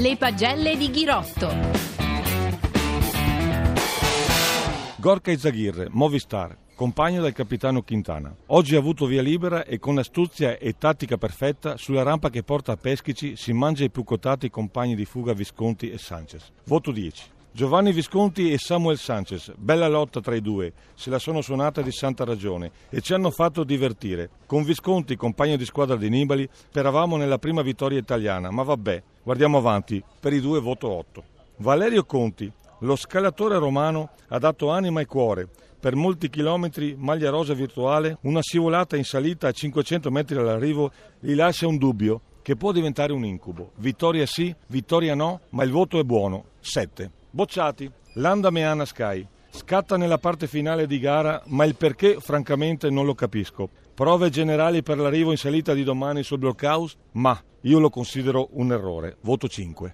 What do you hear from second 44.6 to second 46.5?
vittoria no, ma il voto è buono.